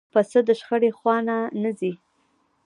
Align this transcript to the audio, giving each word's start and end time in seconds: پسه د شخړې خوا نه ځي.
پسه 0.13 0.39
د 0.47 0.49
شخړې 0.59 0.89
خوا 0.97 1.15
نه 1.63 1.71
ځي. 1.79 1.93